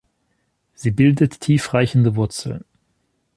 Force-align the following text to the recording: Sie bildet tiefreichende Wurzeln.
Sie 0.73 0.89
bildet 0.89 1.41
tiefreichende 1.41 2.15
Wurzeln. 2.15 2.63